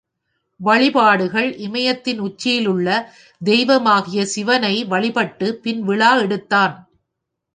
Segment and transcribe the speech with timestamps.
[0.59, 2.87] வழிபாடுகள் இமயத்தின் உச்சியில் உள்ள
[3.41, 6.75] தெய்வமாகிய சிவனை வழிபட்டுப் பின் விழா எடுத்தான்.